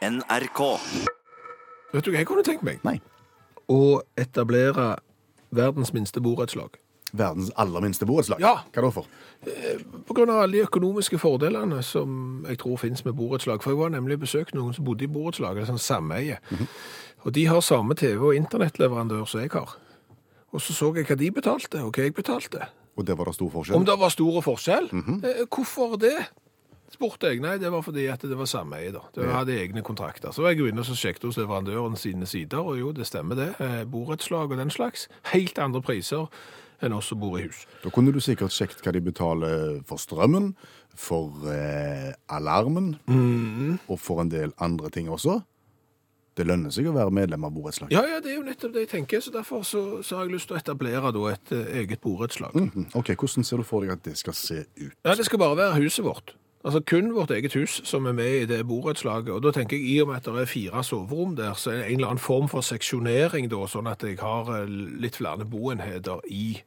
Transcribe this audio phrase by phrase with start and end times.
[0.00, 0.60] NRK.
[1.92, 2.78] Vet du hva jeg kunne tenkt meg?
[2.86, 2.96] Nei.
[3.70, 4.94] Å etablere
[5.54, 6.78] verdens minste borettslag.
[7.12, 8.40] Verdens aller minste borettslag.
[8.42, 8.60] Ja.
[8.72, 9.08] Hva da for?
[10.06, 13.60] På grunn av alle de økonomiske fordelene som jeg tror finnes med borettslag.
[13.64, 16.38] For jeg var nemlig besøkt noen som bodde i borettslag, eller sånn sameie.
[17.26, 19.74] Og de har samme TV- og internettleverandør som jeg har.
[20.54, 22.70] Og så så jeg hva de betalte, og hva jeg betalte.
[22.98, 23.76] Og det var det stor forskjell?
[23.76, 24.88] Om det var store forskjell?
[24.94, 26.16] Eh, Hvorfor det?
[26.92, 27.40] Spurte jeg.
[27.42, 29.00] Nei, det var fordi at det var sameie, da.
[29.14, 30.32] Det hadde egne kontrakter.
[30.34, 33.50] Så var jeg inne og sjekket hos leverandøren sine sider, og jo, det stemmer det.
[33.60, 35.08] Eh, Borettslag og den slags.
[35.34, 36.26] Helt andre priser
[36.80, 37.66] enn oss som bor i hus.
[37.84, 40.54] Da kunne du sikkert sjekket hva de betaler for strømmen,
[40.96, 43.78] for eh, alarmen, Mm.
[43.88, 45.42] og for en del andre ting også.
[46.38, 47.90] Det lønner seg å være medlem av borettslag.
[47.92, 50.32] Ja, ja, det er jo nettopp det jeg tenker, så derfor så, så har jeg
[50.38, 52.54] lyst til å etablere da et eh, eget borettslag.
[52.56, 52.86] Mhm.
[52.96, 54.94] Ok, Hvordan ser du for deg at det skal se ut?
[55.04, 56.32] Ja, det skal bare være huset vårt.
[56.64, 59.30] Altså kun vårt eget hus som er med i det borettslaget.
[59.32, 61.76] Og da tenker jeg, i og med at det er fire soverom der, så er
[61.76, 64.68] det en eller annen form for seksjonering da, sånn at jeg har eh,
[65.00, 66.60] litt flere boenheter i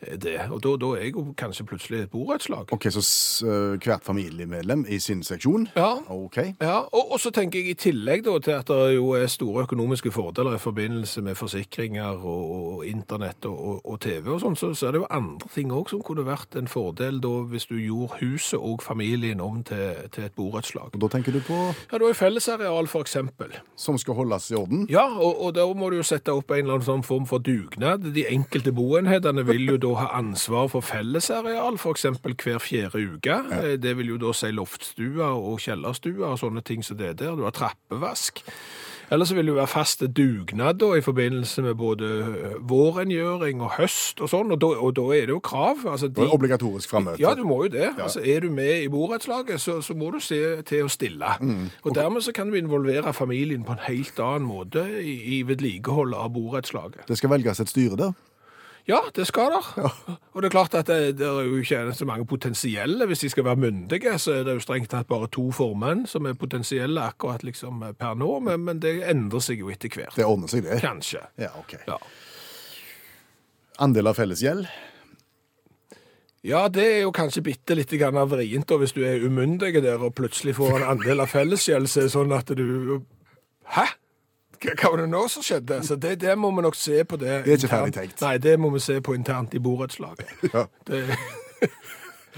[0.00, 0.36] det.
[0.50, 2.72] Og da, da er jeg jo kanskje plutselig et borettslag.
[2.72, 5.68] Ok, Så s- øh, hvert familiemedlem i sin seksjon?
[5.76, 5.94] Ja.
[6.08, 6.36] Ok.
[6.60, 9.62] Ja, og, og så tenker jeg i tillegg da, til at det jo er store
[9.66, 14.56] økonomiske fordeler i forbindelse med forsikringer og, og internett og, og, og TV og sånn,
[14.56, 17.66] så, så er det jo andre ting også som kunne vært en fordel da hvis
[17.70, 20.90] du gjorde huset og familien om til, til et borettslag.
[20.94, 21.58] Og Da tenker du på
[21.92, 23.52] Ja, da er fellesareal for eksempel.
[23.76, 24.86] som skal holdes i orden?
[24.90, 27.38] Ja, og, og da må du jo sette opp en eller annen sånn form for
[27.38, 28.04] dugnad.
[28.14, 33.38] De enkelte boenhetene vil jo da ha ansvar for fellesareal, eksempel hver fjerde uke.
[33.50, 33.76] Ja.
[33.76, 37.36] Det vil jo da si loftstua og kjellerstua og sånne ting som det der.
[37.36, 38.44] Du har trappevask.
[39.10, 42.08] Eller så vil det jo være faste dugnad da, i forbindelse med både
[42.60, 45.84] vårrengjøring vårengjøring og høst og sånn, og da, og da er det jo krav.
[45.88, 47.20] Altså, Det er obligatorisk frammøte.
[47.20, 47.90] ja, du må jo det.
[47.98, 51.34] Altså, er du med i borettslaget, så, så må du se til å stille.
[51.84, 56.14] Og dermed så kan du involvere familien på en helt annen måte i, i vedlikehold
[56.14, 57.06] av borettslaget.
[57.08, 58.12] Det skal velges et styre der.
[58.88, 59.66] Ja, det skal der.
[60.32, 63.06] Og det er klart at det, det er jo ikke så mange potensielle.
[63.06, 66.26] Hvis de skal være myndige, så er det jo strengt tatt bare to formenn som
[66.26, 70.16] er potensielle akkurat liksom per nå, men, men det endrer seg jo etter hvert.
[70.16, 70.80] Det ordner seg, det.
[70.80, 71.20] Kanskje.
[71.36, 71.76] Ja, ok.
[71.84, 72.00] Ja.
[73.84, 74.64] Andel av fellesgjeld?
[76.48, 80.54] Ja, det er jo kanskje bitte litt vrient hvis du er umyndig der og plutselig
[80.56, 83.02] får en andel av fellesgjeld, så er det sånn at du
[83.68, 83.84] Hæ?
[84.62, 85.80] Hva var det nå som skjedde?
[85.86, 87.44] Så det, det må vi nok se på det.
[87.46, 88.22] Det er ikke ferdig tenkt.
[88.24, 90.34] Nei, det må vi se på internt i borettslaget.
[90.54, 90.66] Ja.
[90.88, 91.04] Det,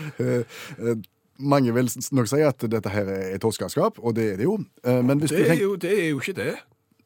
[0.01, 0.41] Eh,
[0.81, 0.97] eh,
[1.39, 4.55] mange vil nok si at dette her er toskeskap, og det er det jo.
[4.85, 6.55] Eh, Men hvis det, er jo, det er jo ikke det.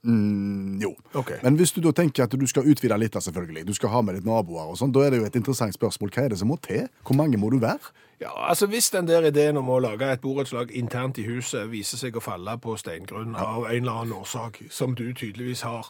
[0.04, 0.92] Mm, jo.
[1.14, 1.38] Okay.
[1.42, 4.18] Men hvis du da tenker at du skal utvide litt, selvfølgelig, du skal ha med
[4.18, 6.12] litt naboer og sånn, da er det jo et interessant spørsmål.
[6.14, 6.84] Hva er det som må til?
[7.02, 7.94] Hvor mange må du være?
[8.20, 11.98] Ja, altså Hvis den der ideen om å lage et borettslag internt i huset viser
[11.98, 15.88] seg å falle på steingrunn av en eller annen årsak, som du tydeligvis har,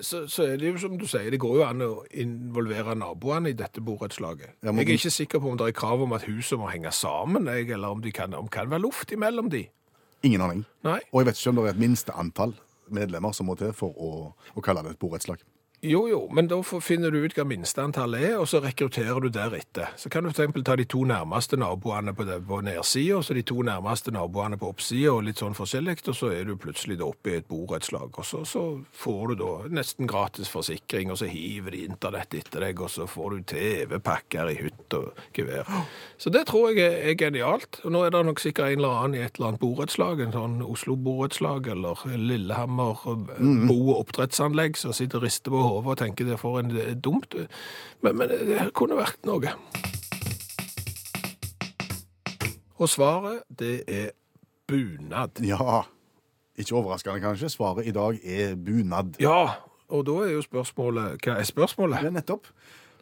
[0.00, 3.50] så, så er det jo som du sier, det går jo an å involvere naboene
[3.52, 4.54] i dette borettslaget.
[4.62, 6.68] Ja, men- Jeg er ikke sikker på om det er krav om at huset må
[6.70, 9.66] henge sammen, jeg, eller om det kan, om kan være luft imellom de.
[10.22, 10.64] Ingen aning.
[10.84, 11.00] Nei.
[11.12, 12.54] Og jeg vet ikke om det er et minste antall
[12.92, 15.40] medlemmer som må til for å, å kalle det et borettslag.
[15.84, 19.88] Jo, jo, men da finner du ut hva minsteantallet er, og så rekrutterer du deretter.
[19.98, 23.42] Så kan du eksempel ta de to nærmeste naboene på, det- på nedsida, så de
[23.42, 27.08] to nærmeste naboene på oppsida, og litt sånn forskjellig, og så er du plutselig da
[27.08, 28.62] oppe i et borettslag, og så, så
[28.94, 33.08] får du da nesten gratis forsikring, og så hiver de internett etter deg, og så
[33.10, 35.66] får du TV-pakker i hytt og gevær.
[36.16, 37.80] Så det tror jeg er, er genialt.
[37.84, 40.32] Og nå er det nok sikkert en eller annen i et eller annet borettslag, en
[40.38, 46.28] sånn Oslo-borettslag, eller Lillehammer bo- og oppdrettsanlegg, som sitter og rister på hodet og tenker
[46.28, 47.36] det er for en det er dumt.
[48.02, 49.54] Men, men det kunne vært noe.
[52.82, 54.10] Og svaret, det er
[54.68, 55.38] bunad.
[55.46, 55.82] Ja,
[56.58, 59.14] ikke overraskende kanskje, svaret i dag er bunad.
[59.22, 59.54] Ja,
[59.92, 62.02] og da er jo spørsmålet, hva er spørsmålet?
[62.02, 62.48] Ja, nettopp.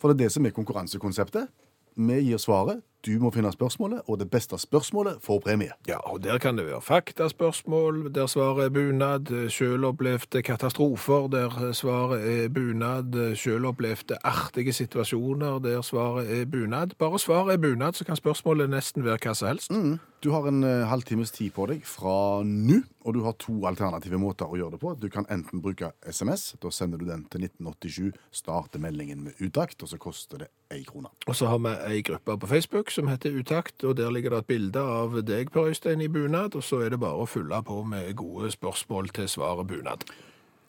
[0.01, 1.49] For det er det som er konkurransekonseptet.
[1.97, 5.73] Vi gir svaret, du må finne spørsmålet, og det beste spørsmålet får premie.
[5.89, 12.45] Ja, og der kan det være faktaspørsmål, der svaret er bunad, selvopplevde katastrofer, der svaret
[12.45, 16.97] er bunad, selvopplevde artige situasjoner, der svaret er bunad.
[16.99, 19.73] Bare svaret er bunad, så kan spørsmålet nesten være hva som helst.
[20.21, 24.19] Du har en eh, halvtimes tid på deg fra nå, og du har to alternative
[24.21, 24.93] måter å gjøre det på.
[25.01, 29.81] Du kan enten bruke SMS, da sender du den til 1987, starter meldingen med utakt,
[29.81, 31.09] og så koster det én krone.
[31.25, 34.43] Og så har vi ei gruppe på Facebook som heter Utakt, og der ligger det
[34.45, 37.63] et bilde av deg, Per Øystein, i bunad, og så er det bare å fylle
[37.67, 40.05] på med gode spørsmål til svaret bunad.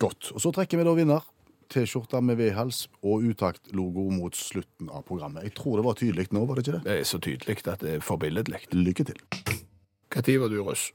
[0.01, 0.31] Godt.
[0.35, 1.27] Og så trekker vi da vinner.
[1.71, 5.45] T-skjorte med V-hals og utakt-logo mot slutten av programmet.
[5.47, 6.83] Jeg tror det var tydelig nå, var det ikke det?
[6.88, 8.65] Det er så tydelig at det er forbilledlig.
[8.75, 9.21] Lykke til.
[10.12, 10.89] Når var du russ?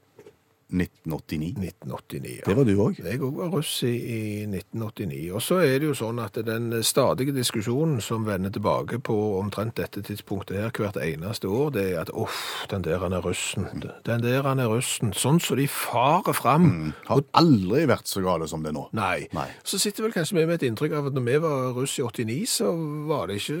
[0.67, 1.55] 1989.
[1.57, 2.35] 1989.
[2.37, 2.43] Ja.
[2.45, 2.97] Det var du òg.
[2.99, 5.29] Jeg òg var russ i, i 1989.
[5.31, 9.77] Og så er det jo sånn at den stadige diskusjonen som vender tilbake på omtrent
[9.79, 13.67] dette tidspunktet her hvert eneste år, det er at uff, den der han er russen.
[14.05, 15.13] Den der han er russen.
[15.15, 16.91] Sånn så de farer fram.
[17.07, 18.87] Har aldri vært så gale som det nå.
[18.97, 19.29] Nei.
[19.37, 19.47] Nei.
[19.63, 22.03] Så sitter vel kanskje vi med et inntrykk av at når vi var russ i
[22.03, 22.73] 89, så
[23.07, 23.57] var det ikke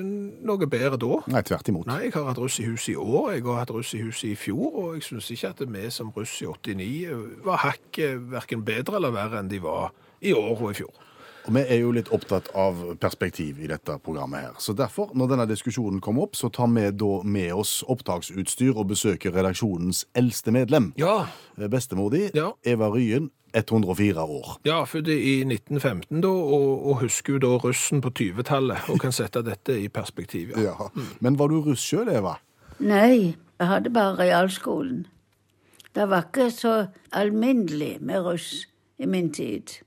[0.47, 1.21] noe bedre da.
[1.31, 1.87] Nei, tvert imot.
[1.87, 4.33] Nei, jeg har hatt russ i huset i år, jeg har hatt russ i huset
[4.33, 6.96] i fjor, og jeg syns ikke at vi som russ i 89
[7.45, 9.91] var hakket verken bedre eller verre enn de var
[10.21, 10.93] i år og i fjor.
[11.47, 14.41] Og Vi er jo litt opptatt av perspektiv i dette programmet.
[14.41, 14.55] her.
[14.59, 18.89] Så derfor, når denne diskusjonen kommer opp, så tar vi da med oss opptaksutstyr og
[18.89, 20.89] besøker redaksjonens eldste medlem.
[20.97, 22.51] Ja, Bestemor di, Ja.
[22.65, 24.57] Eva Ryen, 104 år.
[24.65, 29.11] ja født i 1915 da, og, og husker jo da russen på 20-tallet, og kan
[29.15, 30.51] sette dette i perspektiv.
[30.57, 30.75] Ja.
[30.75, 30.89] Ja.
[31.21, 32.35] Men var du russ sjøl, Eva?
[32.79, 35.05] Nei, jeg hadde bare realskolen.
[35.97, 36.71] Det var ikke så
[37.11, 38.67] alminnelig med russ
[39.01, 39.79] i min tid.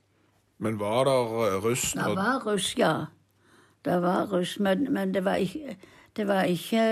[0.59, 3.05] Men var der russ Det var russ, ja.
[3.85, 5.77] Det var russ, men, men det var ikke,
[6.17, 6.83] det var ikke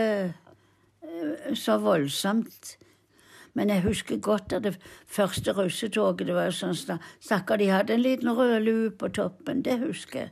[1.03, 2.77] eh, så voldsomt.
[3.53, 4.77] Men jeg husker godt at det
[5.07, 6.77] første russetoget det var sånn
[7.19, 9.65] Stakkar, de hadde en liten rød lue på toppen.
[9.67, 10.31] Det husker jeg.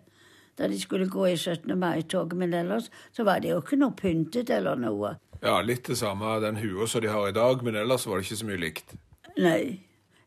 [0.57, 1.77] Da de skulle gå i 17.
[1.79, 2.37] mai-toget.
[2.37, 5.15] Men ellers så var det jo ikke noe pyntet eller noe.
[5.41, 8.25] Ja, litt det samme den hua som de har i dag, men ellers var det
[8.25, 8.95] ikke så mye likt.
[9.37, 9.79] Nei.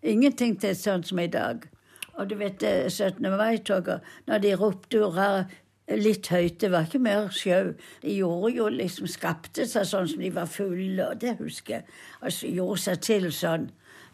[0.06, 1.66] Ingenting til sånn som i dag.
[2.14, 3.26] Og du vet, eh, 17.
[3.36, 5.48] mai-toget, når de ropte hurra
[5.88, 7.74] litt høyt, det var ikke mer sjau.
[8.02, 11.84] De gjorde jo liksom, skapte seg sånn som de var fulle, og det husker jeg.
[12.22, 13.70] Altså gjorde seg til sånn.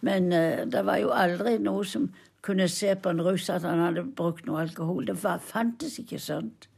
[0.06, 2.10] Men uh, det var jo aldri noe som
[2.46, 5.06] kunne se på en rus at han hadde brukt noe alkohol.
[5.08, 6.68] Det var, fantes ikke sånt.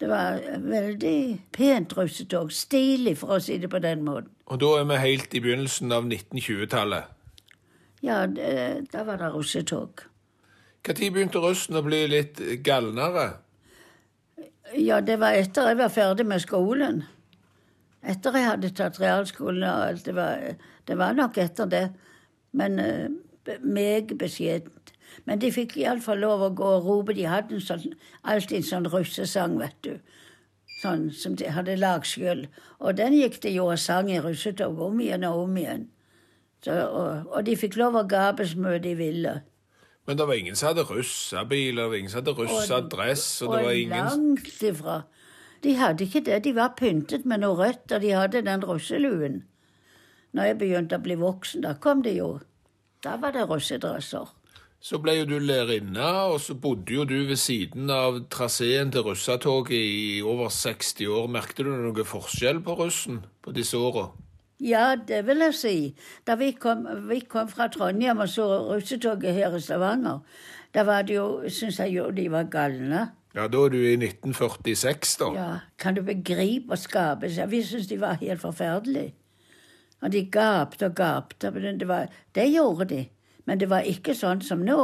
[0.00, 1.18] Det var eh, veldig
[1.56, 2.52] pent russetog.
[2.52, 4.30] Stilig, for å si det på den måten.
[4.46, 7.12] Og da er vi helt i begynnelsen av 1920-tallet.
[8.04, 8.52] Ja, det,
[8.92, 10.04] da var det russetog.
[10.86, 13.40] Når begynte russen å bli litt galnere?
[14.76, 17.00] Ja, det var etter jeg var ferdig med skolen.
[18.06, 20.04] Etter jeg hadde tatt realskolen og alt.
[20.06, 20.44] Det var,
[20.86, 21.86] det var nok etter det.
[22.56, 23.08] Men uh,
[23.62, 24.92] meget beskjedent.
[25.24, 27.16] Men de fikk iallfall lov å gå og rope.
[27.16, 29.96] De hadde en sånn, alltid en sånn russesang, vet du.
[30.82, 32.46] Sånn som de hadde lagd sjøl.
[32.78, 35.86] Og den gikk de jo og sang i russetog om igjen og om igjen.
[36.64, 39.36] Så, og, og de fikk lov å gape så mye de ville.
[40.06, 43.62] Men det var ingen som hadde russebil, det var ingen som hadde russadress, og det
[43.64, 45.00] var ingen langt ifra.
[45.64, 46.42] De hadde ikke det.
[46.44, 49.40] De var pyntet med noe rødt, og de hadde den russeluen.
[50.36, 52.36] Når jeg begynte å bli voksen, da kom det jo.
[53.04, 54.28] Da var det russedresser.
[54.80, 59.06] Så ble jo du lærerinne, og så bodde jo du ved siden av traseen til
[59.06, 61.26] russetoget i over 60 år.
[61.32, 64.10] Merkte du noe forskjell på russen på disse åra?
[64.60, 65.76] Ja, det vil jeg si.
[66.28, 70.22] Da vi kom, vi kom fra Trondheim og så russetoget her i Stavanger,
[70.74, 73.08] da var det jo, syns jeg jo de var galne.
[73.36, 75.26] Ja, da er du i 1946, da.
[75.36, 75.50] Ja,
[75.80, 77.50] kan du begripe og skape seg?
[77.52, 79.12] Vi syns de var helt forferdelige.
[80.06, 81.50] Og de gapte og gapte.
[81.50, 83.02] Men det, var, det gjorde de.
[83.46, 84.78] Men det var ikke sånn som nå.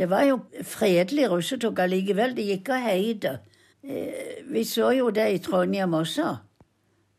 [0.00, 2.32] Det var jo fredelig russetog allikevel.
[2.36, 3.34] De gikk og heide.
[3.84, 6.30] Eh, vi så jo det i Trondheim også,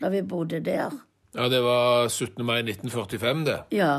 [0.02, 0.94] da vi bodde der.
[1.38, 2.42] Ja, det var 17.
[2.46, 3.60] mai 1945, det.
[3.78, 3.94] Ja.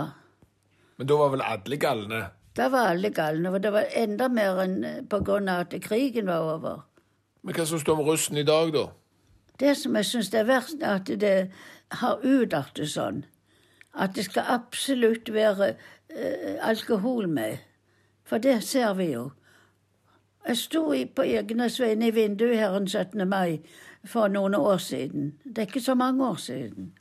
[0.98, 2.24] Men da var vel alle galne?
[2.58, 3.54] Da var alle galne.
[3.54, 6.82] Og det var enda mer enn eh, på grunn av at krigen var over.
[7.42, 8.88] Men hva syns du om russen i dag, da?
[9.62, 11.36] Det som jeg syns er verst, er at det
[12.02, 13.20] har utartet sånn.
[13.94, 15.68] At det skal absolutt være
[16.10, 17.60] eh, alkohol med.
[18.26, 19.28] For det ser vi jo.
[20.48, 23.28] Jeg sto på vegne i vinduet her den 17.
[23.28, 23.60] mai
[24.04, 25.36] for noen år siden.
[25.44, 26.92] Det er ikke så mange år siden.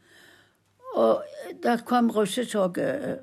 [0.94, 1.24] Og
[1.64, 3.18] da kom russetoget eh,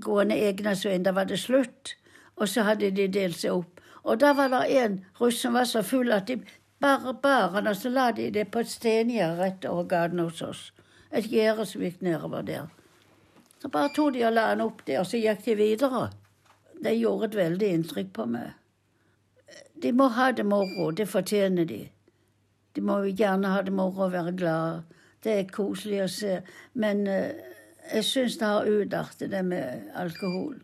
[0.00, 1.02] gående Egenesveien.
[1.02, 1.96] Da var det slutt.
[2.36, 3.80] Og så hadde de delt seg opp.
[4.02, 6.42] Og da var det en russ som var så full at de
[6.84, 10.64] bare bar og så la de det på et stengjerde rett over gaten hos oss.
[11.12, 12.66] Et gjerde som gikk nedover der.
[13.62, 16.10] Så bare tok de og la han opp der, og så gikk de videre.
[16.84, 18.52] Det gjorde et veldig inntrykk på meg.
[19.82, 21.80] De må ha det moro, det fortjener de.
[22.74, 24.82] De må jo gjerne ha det moro og være glade.
[25.24, 26.34] Det er koselig å se.
[26.74, 27.40] Men eh,
[27.92, 30.58] jeg syns det har utartet, det med alkohol.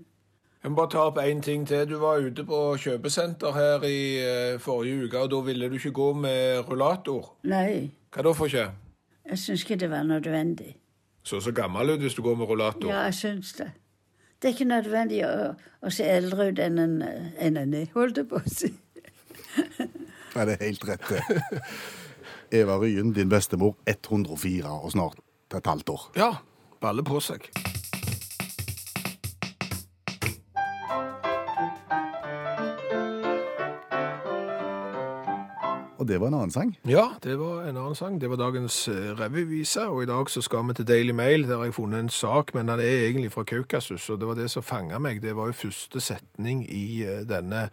[0.63, 1.87] Jeg må bare ta opp én ting til.
[1.89, 5.93] Du var ute på kjøpesenter her i eh, forrige uke, og da ville du ikke
[5.97, 7.31] gå med rullator.
[7.49, 8.67] Nei, Hva da for ikke?
[9.31, 10.75] jeg syns ikke det var nødvendig.
[11.23, 12.89] Så så gammel ut hvis du går med rullator.
[12.91, 13.71] Ja, jeg syns det.
[14.43, 15.33] Det er ikke nødvendig å,
[15.85, 16.95] å se eldre ut enn en,
[17.39, 18.71] enn en er, holdt på å si.
[20.35, 21.61] Nei, det er helt rett, det.
[22.61, 25.21] Eva Ryen, din bestemor, 104 og snart
[25.57, 26.07] et halvt år.
[26.19, 26.31] Ja,
[26.81, 27.49] Baller på seg.
[36.11, 36.73] Det var en annen sang.
[36.89, 38.19] Ja, det var en annen sang.
[38.21, 41.61] Det var dagens eh, revyvise, og i dag så skal vi til Daily Mail, der
[41.61, 44.49] har jeg funnet en sak, men den er egentlig fra Kaukasus, og det var det
[44.51, 45.23] som fanga meg.
[45.23, 47.69] Det var jo første setning i eh, denne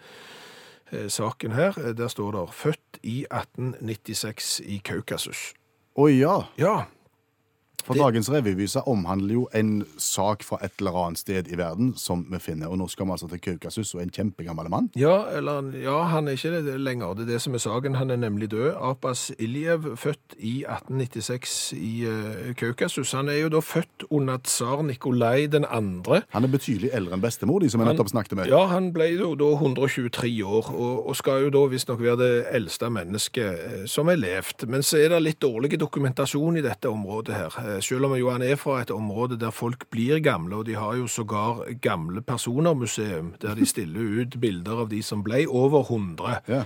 [0.91, 1.79] eh, saken her.
[1.97, 5.53] Der står det 'Født i 1896 i Kaukasus'.
[5.97, 6.85] Å ja, Ja,
[7.87, 11.93] for Det- dagens revyvise omhandler jo en sak fra et eller annet sted i verden
[11.97, 12.67] som vi finner.
[12.67, 14.89] Og nå skal vi altså til Kaukasus og en kjempegammel mann.
[14.95, 17.13] Ja, eller, ja, han er ikke det lenger.
[17.15, 17.95] Det er det som er saken.
[17.95, 18.75] Han er nemlig død.
[18.81, 23.11] Abbas Iljev, født i 1896 i uh, Kaukasus.
[23.15, 26.21] Han er jo da født under tsar Nikolai den andre.
[26.33, 28.51] Han er betydelig eldre enn bestemor, de som vi nettopp snakket med.
[28.51, 32.31] Ja, han ble jo da 123 år, og, og skal jo da visstnok være det
[32.57, 34.67] eldste mennesket eh, som er levd.
[34.67, 37.59] Men så er det litt dårlig dokumentasjon i dette området her.
[37.77, 40.77] Eh, Selv om jo han er fra et område der folk blir gamle, og de
[40.77, 45.85] har jo sågar gamle personer-museum, der de stiller ut bilder av de som ble over
[45.87, 46.39] 100.
[46.47, 46.63] Ja.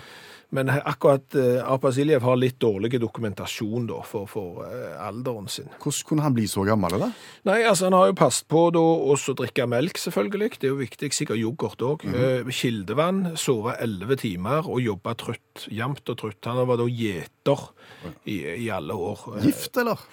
[0.52, 5.70] Men akkurat eh, Abbas har litt dårlig dokumentasjon da, for, for eh, alderen sin.
[5.80, 7.08] Hvordan kunne han bli så gammel, da?
[7.48, 10.52] Nei, altså han har jo passet på da også å drikke melk, selvfølgelig.
[10.60, 11.12] Det er jo viktig.
[11.16, 12.04] Sikkert yoghurt òg.
[12.52, 15.70] Kildevann, sove elleve timer og jobbe trutt.
[15.72, 16.52] Jevnt og trutt.
[16.52, 17.66] Han var da gjeter
[18.28, 19.24] i, i alle år.
[19.48, 20.04] Gift, eller?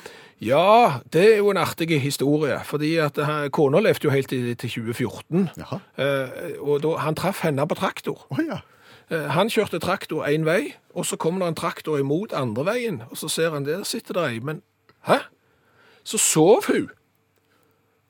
[0.41, 2.61] Ja, det er jo en artig historie.
[2.65, 5.49] fordi at eh, kona levde jo helt til, til 2014.
[5.59, 5.79] Jaha.
[5.99, 8.27] Eh, og da, han traff henne på traktor.
[8.31, 8.61] Oh, ja.
[9.11, 13.03] Eh, Han kjørte traktor én vei, og så kommer det en traktor imot andre veien,
[13.11, 14.63] og så ser han der sitter det ei, men
[15.09, 15.19] hæ?
[16.05, 16.91] Så sov hun.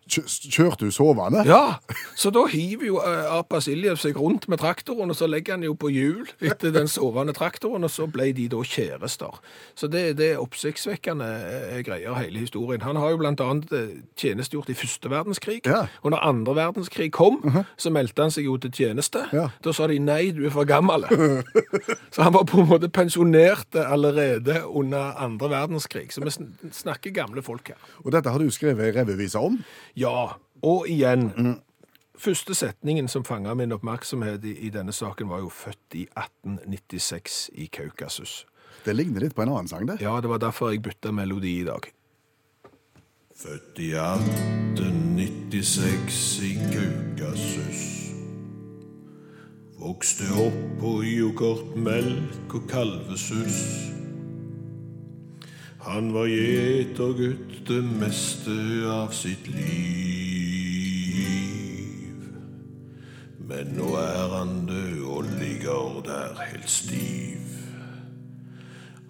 [0.09, 1.43] Kjø- Kjørte du sovende?
[1.47, 1.77] Ja,
[2.17, 5.75] så da hiver jo Apa Siljev seg rundt med traktoren, og så legger han jo
[5.79, 9.39] på hjul etter den sovende traktoren, og så ble de da kjærester.
[9.79, 12.83] Så det, det er oppsiktsvekkende eh, greier, hele historien.
[12.87, 15.85] Han har jo annet eh, tjenestegjort i første verdenskrig, Ja.
[16.03, 17.41] og når andre verdenskrig kom,
[17.77, 19.27] så meldte han seg jo til tjeneste.
[19.33, 19.49] Ja.
[19.65, 21.05] Da sa de nei, du er for gammel.
[22.15, 26.09] så han var på en måte pensjonert allerede under andre verdenskrig.
[26.15, 26.33] Så vi
[26.75, 27.79] snakker gamle folk her.
[28.05, 29.59] Og dette har du skrevet revyvise om?
[29.99, 31.59] Ja, og igjen.
[32.19, 37.51] Første setningen som fanga min oppmerksomhet i, i denne saken, var jo født i 1896
[37.55, 38.47] i Kaukasus.
[38.85, 40.01] Det ligner litt på en annen sang, det.
[40.03, 41.93] Ja, det var derfor jeg bytta melodi i dag.
[43.39, 47.83] Født i 1896 i Kaukasus.
[49.79, 53.98] Vokste opp på yoghurt, melk og kalvesus.
[55.81, 58.51] Han var gjetergutt det meste
[58.91, 59.69] av sitt liv.
[63.49, 67.47] Men nå er han død og ligger der helt stiv.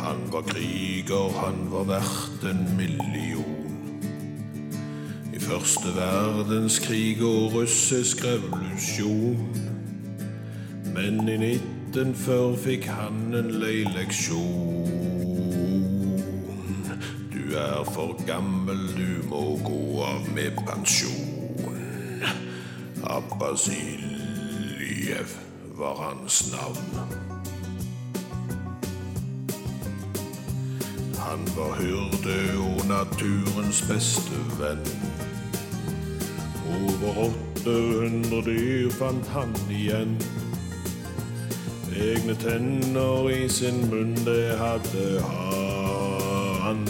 [0.00, 3.59] Han var kriger, han var verdt en million.
[5.50, 9.56] Første verdenskrig og russisk revolusjon.
[10.94, 14.86] Men i 1940 fikk han en lei leksjon.
[17.34, 22.22] Du er for gammel, du må gå av med pensjon.
[23.02, 23.98] Abbasiljev
[25.80, 26.86] var hans navn.
[31.18, 32.38] Han var hyrde
[32.68, 34.86] og naturens beste venn.
[37.02, 37.32] Over
[37.64, 40.16] 800 dyr fant han igjen.
[41.96, 46.84] Egne tenner i sin munn, det hadde han.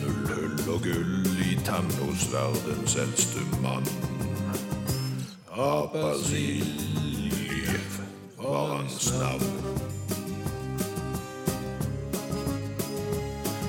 [0.00, 3.90] Null hull og gull i tann hos verdens eldste mann.
[5.50, 6.30] Abbas
[8.38, 9.52] var hans navn.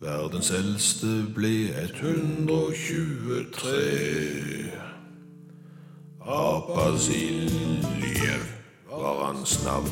[0.00, 4.70] Verdens eldste ble 123.
[6.20, 8.49] Apasiljev
[9.00, 9.90] var hans navn.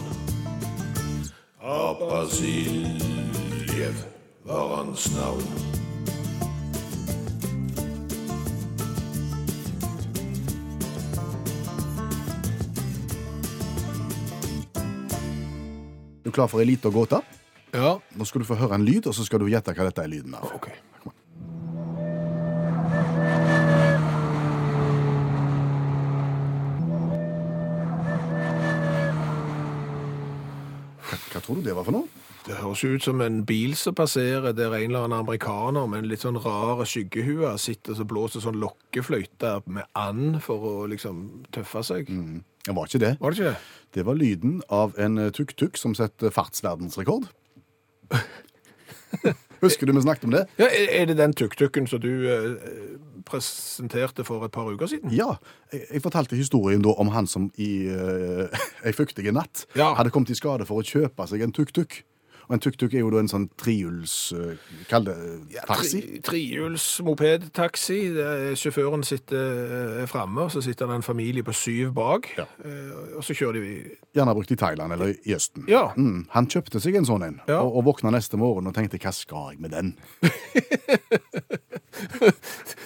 [1.62, 2.94] Apasiljev
[4.44, 5.42] var hans navn.
[16.22, 17.20] Du er klar for ei lita gåte?
[17.72, 20.04] Ja, Nå skal du få høre en lyd, og så skal du gjette hva dette
[20.04, 20.48] er lyden av.
[20.56, 20.68] ok.
[31.48, 32.24] Tror du det var for noe?
[32.48, 36.08] Det høres ut som en bil som passerer der en eller annen amerikaner med en
[36.08, 41.82] litt sånn rar skyggehue sitter og blåser sånn lokkefløyte med and for å liksom tøffe
[41.84, 42.12] seg.
[42.64, 43.14] Det var ikke det.
[43.20, 43.74] Var det ikke det?
[43.96, 47.28] Det var lyden av en eh, tuk-tuk som setter fartsverdensrekord.
[49.64, 50.44] Husker du vi snakket om det?
[50.60, 52.52] Ja, er det den tuk-tuken som du eh,
[53.28, 55.12] presenterte for et par uker siden?
[55.14, 55.36] Ja.
[55.72, 58.48] Jeg, jeg fortalte historien da om han som i uh,
[58.86, 59.92] ei fuktig natt Ja.
[59.98, 62.02] hadde kommet i skade for å kjøpe seg en tuk-tuk.
[62.48, 64.54] Og en tuk-tuk er jo da en sånn trihjuls uh,
[64.88, 65.16] Kall det
[65.68, 65.98] taxi.
[66.00, 67.98] Ja, trihjuls mopedtaxi.
[68.56, 72.30] Sjåføren sitter eh, framme, og så sitter det en familie på syv bak.
[72.40, 72.46] Ja.
[72.64, 73.74] Eh, og så kjører de
[74.16, 75.68] Gjerne brukt i Thailand eller i Østen.
[75.68, 75.90] Ja.
[76.00, 77.60] Mm, han kjøpte seg en sånn en, Ja.
[77.60, 79.92] og, og våkna neste morgen og tenkte 'hva skal jeg med den'?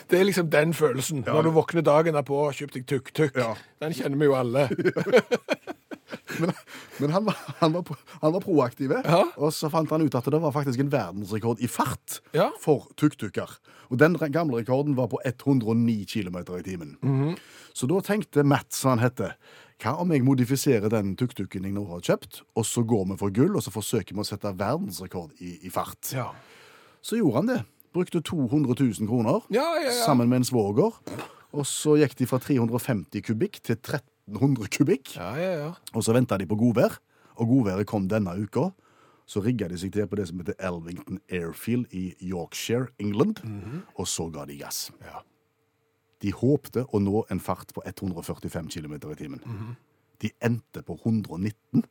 [0.08, 1.22] Det er liksom den følelsen.
[1.26, 3.36] Når du våkner dagen derpå kjøper deg tuk-tuk.
[3.40, 3.54] Ja.
[3.82, 4.68] Den kjenner vi jo alle.
[6.40, 6.52] Men,
[7.00, 7.84] men han, var, han, var,
[8.22, 9.18] han var proaktiv, Ja.
[9.36, 12.46] og så fant han ut at det var faktisk en verdensrekord i fart Ja.
[12.60, 13.52] for tuk-tuker.
[13.92, 16.94] Og den gamle rekorden var på 109 km i timen.
[17.02, 17.34] Mhm.
[17.76, 19.36] Så da tenkte Matt, som han heter,
[19.82, 23.30] hva om jeg modifiserer den tuk-tuken jeg nå har kjøpt, og så går vi for
[23.30, 26.12] gull, og så forsøker vi å sette verdensrekord i, i fart.
[26.16, 26.30] Ja.
[27.02, 27.60] Så gjorde han det.
[27.92, 30.04] Brukte 200 000 kroner Ja, ja, ja.
[30.06, 30.94] sammen med en svoger.
[31.52, 35.16] Og så gikk de fra 350 kubikk til 1300 kubikk.
[35.18, 35.72] Ja, ja, ja.
[35.92, 36.96] Og så venta de på godvær,
[37.36, 38.70] og godværet kom denne uka.
[39.28, 43.38] Så rigga de seg til på det som heter Elvington Airfield i Yorkshire, England,
[43.96, 44.90] og så ga de gass.
[45.04, 45.20] Ja.
[46.22, 49.40] De håpte å nå en fart på 145 km i timen.
[50.22, 51.84] De endte på 119,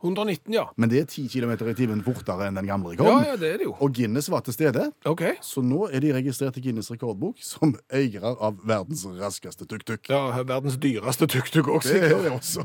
[0.00, 0.64] 119, ja.
[0.80, 3.20] men det er 10 km i timen fortere enn den gamle rekorden.
[3.20, 3.74] ja, ja, det er det jo.
[3.84, 5.22] Og Guinness var til stede, OK.
[5.44, 10.08] så nå er de registrert i Guinness rekordbok som eiere av verdens raskeste tuk-tuk.
[10.08, 11.92] Ja, verdens dyreste tuk-tuk også.
[11.92, 12.64] Det er det også.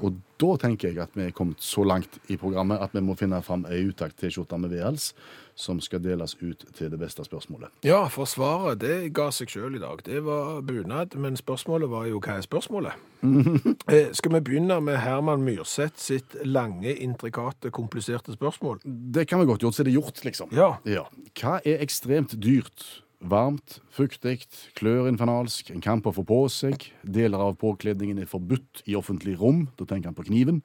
[0.00, 3.16] Og da tenker jeg at vi er kommet så langt i programmet at vi må
[3.18, 5.12] finne fram ei utakt T-skjorte med V-hals
[5.56, 7.72] som skal deles ut til det beste spørsmålet.
[7.86, 10.02] Ja, for svaret det ga seg sjøl i dag.
[10.04, 13.06] Det var bunad, men spørsmålet var jo hva er spørsmålet?
[13.92, 18.82] eh, skal vi begynne med Herman Myrseth sitt lange, intrikate, kompliserte spørsmål?
[18.84, 20.52] Det kan vi godt gjøre, så er det gjort, liksom.
[20.52, 20.74] Ja.
[20.84, 21.08] Ja.
[21.40, 22.84] Hva er ekstremt dyrt?
[23.24, 24.42] Varmt, fuktig,
[24.76, 29.38] klør infernalsk, en kamp å få på seg, deler av påkledningen er forbudt i offentlig
[29.40, 30.58] rom, da tenker han på kniven,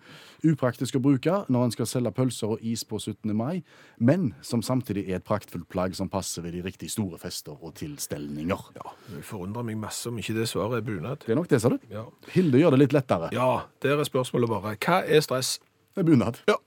[0.44, 3.32] upraktisk å bruke når en skal selge pølser og is på 17.
[3.38, 3.62] mai,
[4.04, 7.78] men som samtidig er et praktfullt plagg som passer ved de riktig store fester og
[7.80, 8.66] tilstelninger.
[8.76, 8.96] ja.
[9.16, 11.24] Det forundrer meg masse om ikke det svaret er bunad.
[11.24, 11.78] Det er nok det, sa du.
[11.92, 12.04] Ja.
[12.36, 13.32] Hilde gjør det litt lettere.
[13.32, 14.76] ja, der er spørsmålet bare.
[14.76, 15.56] Hva er stress?
[15.96, 16.44] Det er bunad.
[16.52, 16.60] Ja.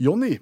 [0.00, 0.38] Jonny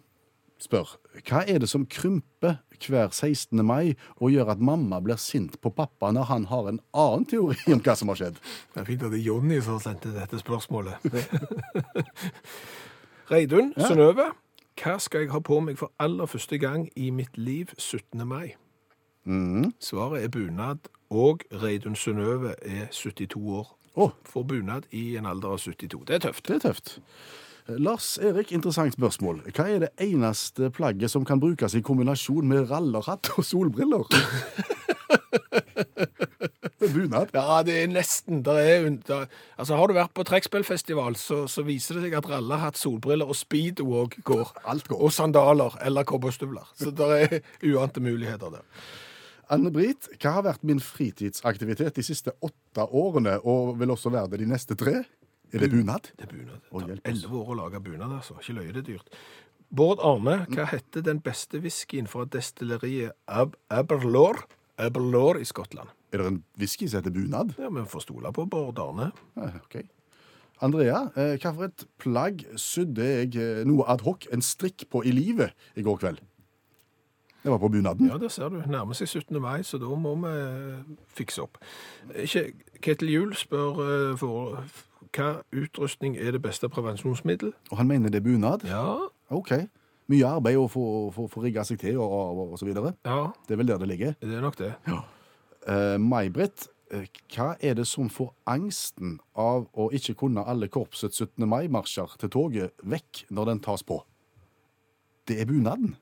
[0.63, 0.97] spør
[1.27, 3.61] hva er det som krymper hver 16.
[3.67, 7.59] mai og gjør at mamma blir sint på pappa når han har en annen teori
[7.75, 8.39] om hva som har skjedd?
[8.75, 10.97] Det er fint at det er Jonny som sendte dette spørsmålet.
[13.31, 13.91] Reidun Ja.
[13.91, 14.31] Synnøve,
[14.81, 18.25] hva skal jeg ha på meg for aller første gang i mitt liv 17.
[18.27, 18.55] mai?
[19.25, 19.75] Mm.
[19.81, 23.77] Svaret er bunad, og Reidun Synnøve er 72 år.
[23.95, 24.11] Oh.
[24.25, 26.05] Får bunad i en alder av 72.
[26.09, 26.49] Det er tøft.
[26.49, 27.01] det er tøft.
[27.79, 29.43] Lars Erik, interessant spørsmål.
[29.55, 34.07] Hva er det eneste plagget som kan brukes i kombinasjon med rallerhatt og solbriller?
[36.81, 37.35] det er bunad.
[37.37, 38.43] Ja, det er nesten.
[38.47, 42.31] Der er, der, altså, har du vært på trekkspillfestival, så, så viser det seg at
[42.33, 44.57] rallehatt, solbriller og speedo òg går.
[44.65, 45.05] Alt går.
[45.07, 46.73] Og sandaler eller cowboystøvler.
[46.81, 47.39] Så det er
[47.71, 48.67] uante muligheter der.
[49.51, 54.45] Anne-Brit, hva har vært min fritidsaktivitet de siste åtte årene, og vil også være det
[54.45, 55.01] de neste tre?
[55.53, 56.11] Er det bunad?
[56.17, 56.61] Det er bunad.
[56.71, 58.37] Det tar elleve år å lage bunad, altså.
[58.39, 59.15] Ikke løye, det er dyrt.
[59.71, 64.45] Bård Arne, hva heter den beste whiskyen fra destilleriet Ab Aberlour?
[64.81, 65.93] Aberlour i Skottland.
[66.11, 67.55] Er det en whisky som heter bunad?
[67.59, 69.13] Ja, vi får stole på Bård Arne.
[69.37, 69.83] Ja, ok.
[70.61, 75.05] Andrea, hvilket hva for et plagg sydde jeg eh, noe ad hoc en strikk på
[75.09, 76.21] i livet i går kveld?
[77.41, 78.11] Det var på bunaden.
[78.11, 78.59] Ja, det ser du.
[78.69, 79.39] Nærmer seg 17.
[79.41, 80.83] mai, så da må vi eh,
[81.17, 81.57] fikse opp.
[82.13, 82.51] Ikke
[82.85, 84.61] Ketil Juel spør eh, for
[85.17, 87.53] hva utrustning er det beste prevensjonsmiddel?
[87.71, 88.67] Og han mener det er bunad?
[88.69, 88.99] Ja,
[89.31, 89.53] Ok.
[90.11, 90.83] Mye arbeid å få,
[91.15, 92.97] få, få rigga seg til og, og, og så videre.
[93.07, 94.15] ja, Det er vel der det ligger.
[94.21, 94.73] det er nok det.
[94.89, 94.97] Ja.
[95.69, 101.21] Uh, May-Britt, eh, hva er det som får angsten av å ikke kunne alle korpsets
[101.23, 101.47] 17.
[101.47, 104.01] mai-marsjer til toget vekk når den tas på?
[105.29, 105.95] Det er bunaden.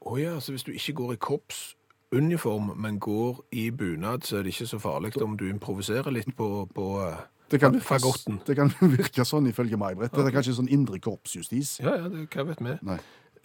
[0.00, 4.42] Å ja, så hvis du ikke går i korpsuniform, men går i bunad, så er
[4.46, 8.54] det ikke så farlig om du improviserer litt på, på eh, Det kan, virke, det
[8.56, 10.12] kan virke sånn ifølge May-Britt.
[10.14, 11.80] Det er kanskje sånn indre korpsjustis.
[11.82, 12.76] Ja, ja, det, hva vet vi.
[12.86, 12.98] Nei.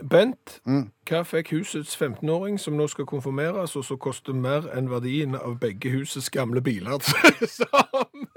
[0.04, 0.90] Bent, Mm.
[1.08, 5.56] hva fikk husets 15-åring som nå skal konfirmeres, og som koster mer enn verdien av
[5.62, 7.00] begge husets gamle biler
[7.48, 8.28] sammen?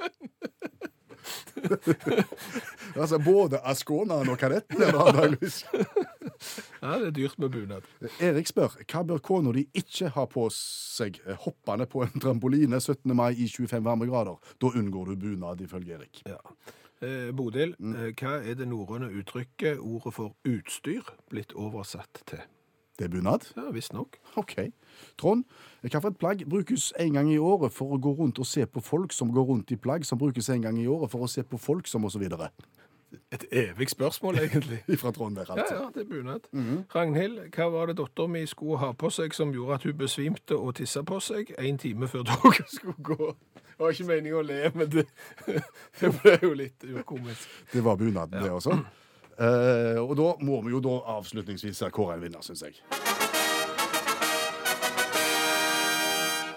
[2.98, 5.58] Altså både Asconaen og kadettene, det antageligvis.
[6.82, 7.86] Ja, det er dyrt med bunad.
[8.22, 12.80] Erik spør hva bør kona di ikke ha på seg eh, hoppende på en trampoline
[12.80, 13.14] 17.
[13.16, 14.38] mai i 25 varmegrader?
[14.62, 16.22] Da unngår du bunad, ifølge Erik.
[16.26, 16.38] Ja.
[17.02, 17.96] Eh, Bodil, mm.
[18.18, 22.42] hva er det norrøne uttrykket ordet for utstyr blitt oversatt til?
[22.98, 23.44] Det er bunad?
[23.56, 24.16] Ja, visstnok.
[24.36, 24.56] OK.
[25.18, 25.44] Trond,
[25.84, 29.12] hvilket plagg brukes en gang i året for å gå rundt og se på folk
[29.14, 31.60] som går rundt i plagg som brukes en gang i året for å se på
[31.62, 32.24] folk som osv.?
[33.32, 34.80] Et evig spørsmål, egentlig.
[35.00, 35.74] Fra Trond der, Ja, altså.
[35.74, 36.50] ja, det er bunad.
[36.94, 40.58] Ragnhild, hva var det dattera min skulle ha på seg som gjorde at hun besvimte
[40.58, 43.30] og tissa på seg en time før dere skulle gå?
[43.54, 45.06] Det var ikke meningen å le, men det,
[46.02, 47.46] det ble jo litt ukomisk.
[47.72, 48.74] Det var bunaden, det også.
[49.38, 52.80] Eh, og da må vi jo da avslutningsvis kåre en vinner, syns jeg.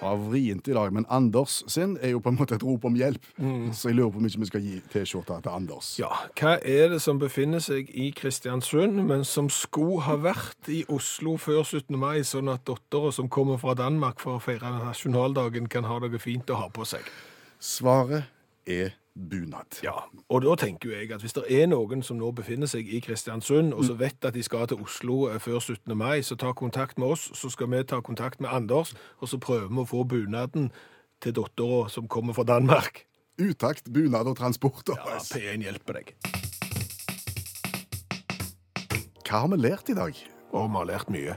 [0.01, 2.95] Av vrient i dag, men Anders sin er jo på en måte et rop om
[2.97, 3.21] hjelp.
[3.77, 5.91] Så jeg lurer på om ikke vi skal gi T-skjorta til Anders.
[6.01, 10.81] Ja, hva er det som befinner seg i Kristiansund, men som skulle ha vært i
[10.89, 11.93] Oslo før 17.
[12.01, 16.23] mai, sånn at dattera som kommer fra Danmark for å feire nasjonaldagen, kan ha noe
[16.23, 17.05] fint å ha på seg?
[17.61, 18.25] Svaret
[18.65, 19.81] er bunad.
[19.83, 22.87] Ja, og da tenker jo jeg at hvis det er noen som nå befinner seg
[22.87, 25.97] i Kristiansund, og så vet at de skal til Oslo eh, før 17.
[25.97, 29.39] mai, så ta kontakt med oss, så skal vi ta kontakt med Anders, og så
[29.41, 30.71] prøver vi å få bunaden
[31.21, 33.05] til dattera som kommer fra Danmark.
[33.41, 34.89] Utakt, bunad og transport.
[34.89, 36.15] Ja, P1 hjelper deg.
[39.27, 40.17] Hva har vi lært i dag?
[40.51, 41.35] Og vi har lært mye.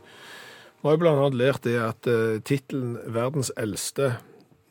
[0.83, 1.29] Vi har bl.a.
[1.33, 4.17] lært det at uh, tittelen 'Verdens eldste'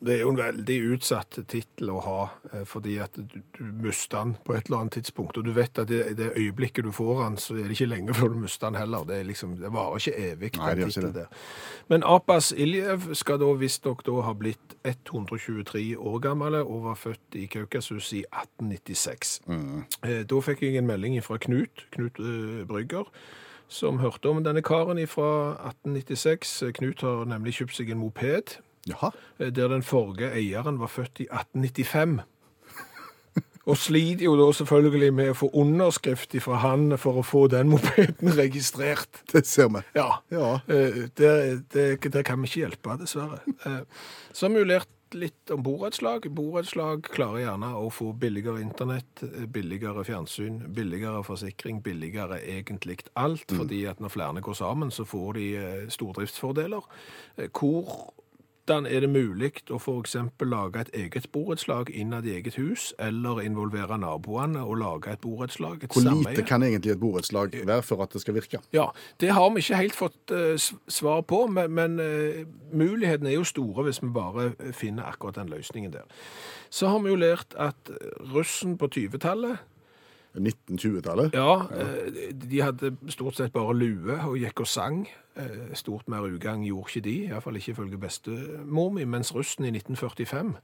[0.00, 4.20] det er jo en veldig utsatt tittel å ha, eh, fordi at du, du mister
[4.20, 5.38] den på et eller annet tidspunkt.
[5.38, 8.16] Og du vet at det, det øyeblikket du får den, så er det ikke lenge
[8.16, 9.06] før du mister den heller.
[9.08, 10.50] Det, liksom, det varer ikke evig.
[10.58, 11.24] Nei, den tittelen det.
[11.24, 11.46] der.
[11.92, 17.38] Men Apas Iljev skal da visstnok da ha blitt 123 år gammel og var født
[17.40, 19.38] i Kaukasus i 1896.
[19.46, 19.80] Mm.
[20.28, 23.08] Da fikk jeg en melding fra Knut, Knut eh, Brygger,
[23.72, 26.62] som hørte om denne karen fra 1896.
[26.76, 29.10] Knut har nemlig kjøpt seg en moped, Jaha.
[29.40, 32.20] eh, der den forrige eieren var født i 1895.
[33.66, 37.70] Og sliter jo da selvfølgelig med å få underskrift fra han for å få den
[37.72, 39.22] mopeden registrert.
[39.32, 39.80] Det ser vi.
[39.96, 40.58] Ja, Ja.
[40.68, 41.30] eh, det,
[41.72, 43.40] det, det kan vi ikke hjelpe, dessverre.
[43.64, 43.80] Eh,
[44.32, 46.24] Så har vi jo lært litt om borettslag.
[46.34, 53.46] Borettslag klarer gjerne å få billigere internett, eh, billigere fjernsyn, billigere forsikring, billigere egentlig alt,
[53.54, 56.84] fordi at når flere går sammen, så får de eh, stordriftsfordeler.
[57.38, 57.48] Eh,
[58.64, 63.42] Hvordan er det mulig å eksempel lage et eget borettslag innad i eget hus, eller
[63.44, 66.32] involvere naboene og lage et borettslag, et Hvor sameie?
[66.32, 68.62] lite kan egentlig et borettslag være for at det skal virke?
[68.72, 68.86] Ja,
[69.20, 70.56] det har vi ikke helt fått eh,
[70.88, 75.36] svar på, men, men uh, mulighetene er jo store hvis vi bare eh, finner akkurat
[75.42, 76.08] den løsningen der.
[76.72, 79.60] Så har vi jo lært at eh, russen på 20-tallet,
[80.40, 81.34] 1920-tallet?
[81.34, 85.04] ja, eh, de hadde stort sett bare lue og gikk og sang.
[85.36, 89.34] Eh, Stort mer ugagn gjorde ikke de, i hvert fall ikke ifølge bestemor mi, mens
[89.34, 90.56] russen i 1945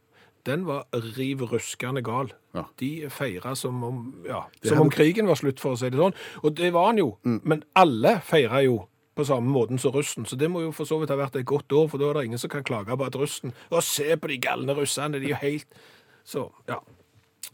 [0.46, 2.30] den var riv ruskende gal.
[2.54, 2.62] Ja.
[2.80, 4.86] De feira som om, ja, som hadde...
[4.86, 6.16] om krigen var slutt, for å si det sånn.
[6.40, 7.10] Og det var han jo.
[7.24, 8.86] Men alle feira jo
[9.18, 11.48] på samme måten som russen, så det må jo for så vidt ha vært et
[11.48, 14.16] godt år, for da er det ingen som kan klage på at russen Og se
[14.16, 15.80] på de galne russene, de er jo helt
[16.24, 16.78] Så, ja.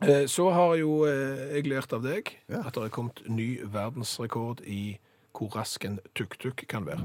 [0.02, 2.62] Eh, Så har jo eh, jeg lært av deg Ja.
[2.66, 4.98] at det er kommet ny verdensrekord i
[5.32, 7.02] hvor rask en tuk-tuk kan være.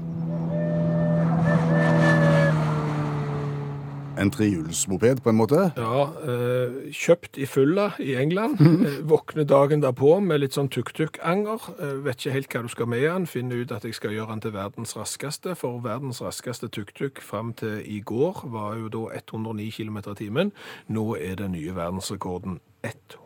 [4.18, 5.56] En trehjulsmoped, på en måte?
[5.76, 8.60] Ja, eh, kjøpt i fylla i England.
[8.60, 11.64] Eh, Våkner dagen derpå med litt sånn tuk-tuk-anger.
[12.04, 13.26] Vet ikke helt hva du skal med den.
[13.26, 15.56] Finne ut at jeg skal gjøre den til verdens raskeste.
[15.56, 20.52] For verdens raskeste tuk-tuk fram til i går var jo da 109 km i timen.
[20.92, 22.60] Nå er den nye verdensrekorden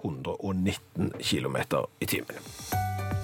[0.03, 1.57] 119 km
[2.01, 2.53] i timen.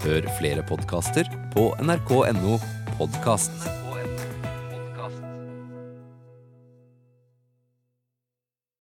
[0.02, 2.58] Hør flere podkaster på nrk.no
[2.98, 3.81] podkast.